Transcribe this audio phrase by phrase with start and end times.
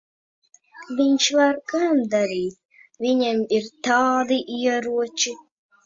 [1.01, 2.59] Viņš var gan darīt.
[3.07, 5.41] Viņam ir tādi ieroči.